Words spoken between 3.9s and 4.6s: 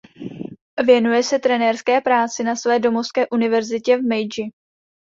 Meidži.